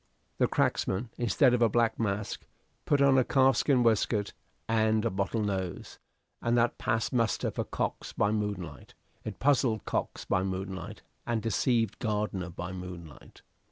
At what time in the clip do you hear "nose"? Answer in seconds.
5.43-5.99